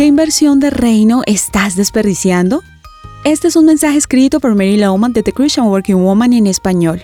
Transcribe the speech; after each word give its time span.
¿Qué 0.00 0.06
inversión 0.06 0.60
de 0.60 0.70
reino 0.70 1.20
estás 1.26 1.76
desperdiciando? 1.76 2.62
Este 3.22 3.48
es 3.48 3.56
un 3.56 3.66
mensaje 3.66 3.98
escrito 3.98 4.40
por 4.40 4.54
Mary 4.54 4.78
Lowman 4.78 5.12
de 5.12 5.22
The 5.22 5.34
Christian 5.34 5.66
Working 5.66 6.02
Woman 6.02 6.32
en 6.32 6.46
español. 6.46 7.02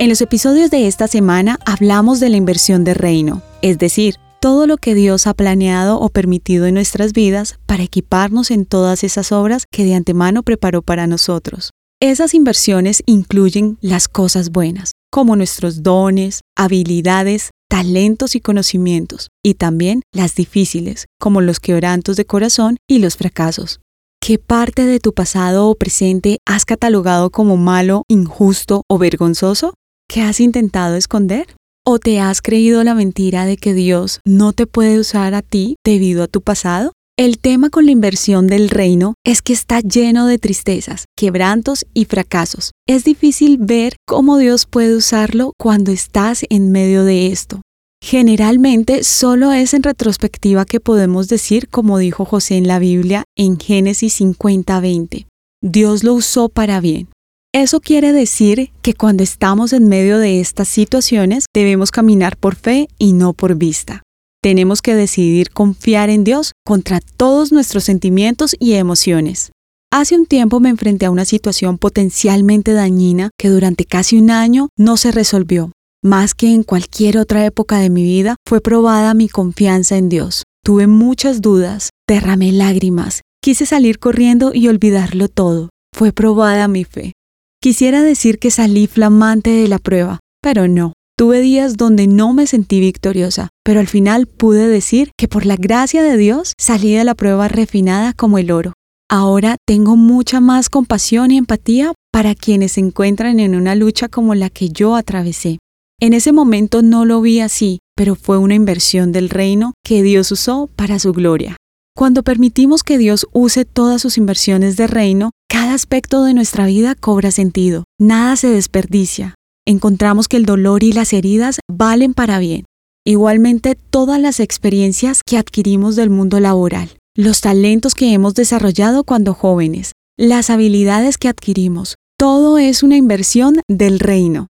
En 0.00 0.08
los 0.08 0.20
episodios 0.20 0.68
de 0.68 0.88
esta 0.88 1.06
semana 1.06 1.60
hablamos 1.64 2.18
de 2.18 2.30
la 2.30 2.36
inversión 2.36 2.82
de 2.82 2.94
reino, 2.94 3.42
es 3.62 3.78
decir, 3.78 4.16
todo 4.40 4.66
lo 4.66 4.76
que 4.76 4.96
Dios 4.96 5.28
ha 5.28 5.34
planeado 5.34 6.00
o 6.00 6.08
permitido 6.08 6.66
en 6.66 6.74
nuestras 6.74 7.12
vidas 7.12 7.60
para 7.66 7.84
equiparnos 7.84 8.50
en 8.50 8.66
todas 8.66 9.04
esas 9.04 9.30
obras 9.30 9.66
que 9.70 9.84
de 9.84 9.94
antemano 9.94 10.42
preparó 10.42 10.82
para 10.82 11.06
nosotros. 11.06 11.70
Esas 12.00 12.34
inversiones 12.34 13.04
incluyen 13.06 13.78
las 13.80 14.08
cosas 14.08 14.50
buenas, 14.50 14.90
como 15.12 15.36
nuestros 15.36 15.84
dones, 15.84 16.40
habilidades, 16.56 17.50
talentos 17.72 18.36
y 18.36 18.40
conocimientos, 18.42 19.30
y 19.42 19.54
también 19.54 20.02
las 20.12 20.34
difíciles, 20.34 21.06
como 21.18 21.40
los 21.40 21.58
quebrantos 21.58 22.18
de 22.18 22.26
corazón 22.26 22.76
y 22.86 22.98
los 22.98 23.16
fracasos. 23.16 23.80
¿Qué 24.20 24.38
parte 24.38 24.84
de 24.84 25.00
tu 25.00 25.14
pasado 25.14 25.70
o 25.70 25.74
presente 25.74 26.36
has 26.46 26.66
catalogado 26.66 27.30
como 27.30 27.56
malo, 27.56 28.02
injusto 28.08 28.82
o 28.90 28.98
vergonzoso? 28.98 29.72
¿Qué 30.06 30.20
has 30.20 30.38
intentado 30.38 30.96
esconder? 30.96 31.46
¿O 31.82 31.98
te 31.98 32.20
has 32.20 32.42
creído 32.42 32.84
la 32.84 32.94
mentira 32.94 33.46
de 33.46 33.56
que 33.56 33.72
Dios 33.72 34.20
no 34.26 34.52
te 34.52 34.66
puede 34.66 34.98
usar 34.98 35.32
a 35.32 35.40
ti 35.40 35.76
debido 35.82 36.24
a 36.24 36.28
tu 36.28 36.42
pasado? 36.42 36.92
El 37.18 37.38
tema 37.38 37.68
con 37.68 37.84
la 37.84 37.92
inversión 37.92 38.46
del 38.46 38.70
reino 38.70 39.14
es 39.22 39.42
que 39.42 39.52
está 39.52 39.80
lleno 39.80 40.26
de 40.26 40.38
tristezas, 40.38 41.04
quebrantos 41.14 41.84
y 41.92 42.06
fracasos. 42.06 42.72
Es 42.88 43.04
difícil 43.04 43.58
ver 43.58 43.96
cómo 44.06 44.38
Dios 44.38 44.64
puede 44.64 44.96
usarlo 44.96 45.52
cuando 45.58 45.92
estás 45.92 46.46
en 46.48 46.72
medio 46.72 47.04
de 47.04 47.26
esto. 47.26 47.60
Generalmente 48.02 49.04
solo 49.04 49.52
es 49.52 49.74
en 49.74 49.82
retrospectiva 49.82 50.64
que 50.64 50.80
podemos 50.80 51.28
decir, 51.28 51.68
como 51.68 51.98
dijo 51.98 52.24
José 52.24 52.56
en 52.56 52.66
la 52.66 52.78
Biblia 52.78 53.24
en 53.36 53.60
Génesis 53.60 54.18
50:20, 54.18 55.26
Dios 55.62 56.04
lo 56.04 56.14
usó 56.14 56.48
para 56.48 56.80
bien. 56.80 57.08
Eso 57.54 57.80
quiere 57.80 58.12
decir 58.12 58.70
que 58.80 58.94
cuando 58.94 59.22
estamos 59.22 59.74
en 59.74 59.86
medio 59.86 60.18
de 60.18 60.40
estas 60.40 60.68
situaciones 60.68 61.44
debemos 61.52 61.90
caminar 61.90 62.38
por 62.38 62.56
fe 62.56 62.88
y 62.98 63.12
no 63.12 63.34
por 63.34 63.54
vista. 63.54 64.02
Tenemos 64.42 64.80
que 64.80 64.94
decidir 64.94 65.50
confiar 65.50 66.08
en 66.08 66.24
Dios 66.24 66.51
contra 66.64 67.00
todos 67.00 67.52
nuestros 67.52 67.84
sentimientos 67.84 68.56
y 68.58 68.74
emociones. 68.74 69.52
Hace 69.92 70.16
un 70.16 70.26
tiempo 70.26 70.58
me 70.58 70.70
enfrenté 70.70 71.06
a 71.06 71.10
una 71.10 71.24
situación 71.24 71.76
potencialmente 71.76 72.72
dañina 72.72 73.30
que 73.38 73.50
durante 73.50 73.84
casi 73.84 74.18
un 74.18 74.30
año 74.30 74.68
no 74.78 74.96
se 74.96 75.12
resolvió. 75.12 75.72
Más 76.02 76.34
que 76.34 76.52
en 76.54 76.62
cualquier 76.62 77.18
otra 77.18 77.44
época 77.44 77.78
de 77.78 77.90
mi 77.90 78.02
vida, 78.02 78.36
fue 78.48 78.60
probada 78.60 79.14
mi 79.14 79.28
confianza 79.28 79.96
en 79.96 80.08
Dios. 80.08 80.44
Tuve 80.64 80.86
muchas 80.86 81.40
dudas, 81.42 81.90
derramé 82.08 82.52
lágrimas, 82.52 83.20
quise 83.42 83.66
salir 83.66 83.98
corriendo 83.98 84.52
y 84.54 84.68
olvidarlo 84.68 85.28
todo. 85.28 85.68
Fue 85.94 86.12
probada 86.12 86.68
mi 86.68 86.84
fe. 86.84 87.12
Quisiera 87.60 88.02
decir 88.02 88.38
que 88.38 88.50
salí 88.50 88.86
flamante 88.86 89.50
de 89.50 89.68
la 89.68 89.78
prueba, 89.78 90.20
pero 90.40 90.68
no. 90.68 90.94
Tuve 91.16 91.40
días 91.40 91.76
donde 91.76 92.06
no 92.06 92.32
me 92.32 92.46
sentí 92.46 92.80
victoriosa, 92.80 93.48
pero 93.62 93.80
al 93.80 93.86
final 93.86 94.26
pude 94.26 94.66
decir 94.66 95.12
que 95.16 95.28
por 95.28 95.44
la 95.44 95.56
gracia 95.56 96.02
de 96.02 96.16
Dios 96.16 96.54
salí 96.58 96.94
de 96.94 97.04
la 97.04 97.14
prueba 97.14 97.48
refinada 97.48 98.12
como 98.14 98.38
el 98.38 98.50
oro. 98.50 98.72
Ahora 99.10 99.56
tengo 99.66 99.96
mucha 99.96 100.40
más 100.40 100.70
compasión 100.70 101.30
y 101.30 101.36
empatía 101.36 101.92
para 102.12 102.34
quienes 102.34 102.72
se 102.72 102.80
encuentran 102.80 103.40
en 103.40 103.54
una 103.54 103.74
lucha 103.74 104.08
como 104.08 104.34
la 104.34 104.48
que 104.48 104.70
yo 104.70 104.96
atravesé. 104.96 105.58
En 106.00 106.14
ese 106.14 106.32
momento 106.32 106.80
no 106.80 107.04
lo 107.04 107.20
vi 107.20 107.40
así, 107.40 107.80
pero 107.94 108.14
fue 108.14 108.38
una 108.38 108.54
inversión 108.54 109.12
del 109.12 109.28
reino 109.28 109.74
que 109.84 110.02
Dios 110.02 110.32
usó 110.32 110.68
para 110.76 110.98
su 110.98 111.12
gloria. 111.12 111.56
Cuando 111.94 112.22
permitimos 112.22 112.82
que 112.82 112.96
Dios 112.96 113.26
use 113.32 113.66
todas 113.66 114.00
sus 114.00 114.16
inversiones 114.16 114.78
de 114.78 114.86
reino, 114.86 115.30
cada 115.48 115.74
aspecto 115.74 116.24
de 116.24 116.32
nuestra 116.32 116.64
vida 116.64 116.94
cobra 116.94 117.30
sentido, 117.30 117.84
nada 118.00 118.36
se 118.36 118.48
desperdicia. 118.48 119.34
Encontramos 119.66 120.26
que 120.26 120.36
el 120.36 120.44
dolor 120.44 120.82
y 120.82 120.92
las 120.92 121.12
heridas 121.12 121.60
valen 121.70 122.14
para 122.14 122.40
bien. 122.40 122.64
Igualmente 123.06 123.76
todas 123.76 124.20
las 124.20 124.40
experiencias 124.40 125.20
que 125.24 125.38
adquirimos 125.38 125.94
del 125.94 126.10
mundo 126.10 126.40
laboral, 126.40 126.90
los 127.16 127.40
talentos 127.40 127.94
que 127.94 128.12
hemos 128.12 128.34
desarrollado 128.34 129.04
cuando 129.04 129.34
jóvenes, 129.34 129.92
las 130.18 130.50
habilidades 130.50 131.16
que 131.16 131.28
adquirimos, 131.28 131.94
todo 132.18 132.58
es 132.58 132.82
una 132.82 132.96
inversión 132.96 133.60
del 133.68 134.00
reino. 134.00 134.48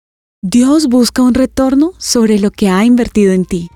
Dios 0.43 0.87
busca 0.87 1.21
un 1.21 1.33
retorno 1.33 1.93
sobre 1.97 2.39
lo 2.39 2.51
que 2.51 2.69
ha 2.69 2.83
invertido 2.83 3.31
en 3.31 3.45
ti. 3.45 3.69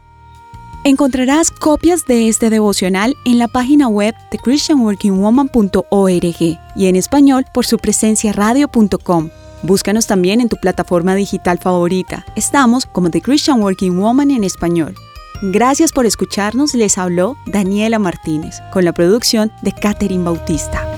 Encontrarás 0.84 1.50
copias 1.50 2.06
de 2.08 2.28
este 2.28 2.50
devocional 2.50 3.16
en 3.24 3.40
la 3.40 3.48
página 3.48 3.88
web 3.88 4.14
de 4.32 4.38
christianworkingwoman.org 4.38 6.60
y 6.76 6.88
en 6.88 6.96
español 6.96 7.46
por 7.54 7.66
su 7.66 7.78
presencia 7.78 8.34
radio.com. 8.34 9.30
Búscanos 9.64 10.08
también 10.08 10.42
en 10.42 10.50
tu 10.50 10.58
plataforma 10.58 11.16
digital 11.16 11.60
favorita. 11.60 12.26
Estamos 12.36 12.86
como 12.86 13.12
The 13.12 13.22
Christian 13.22 13.62
Working 13.62 14.00
Woman 14.00 14.32
en 14.32 14.44
español. 14.44 14.96
Gracias 15.44 15.92
por 15.92 16.06
escucharnos, 16.06 16.74
les 16.74 16.98
habló 16.98 17.36
Daniela 17.48 18.00
Martínez, 18.00 18.62
con 18.72 18.86
la 18.86 18.94
producción 18.94 19.52
de 19.62 19.72
Catherine 19.72 20.24
Bautista. 20.24 20.91